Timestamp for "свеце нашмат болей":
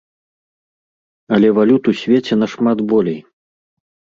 2.01-3.19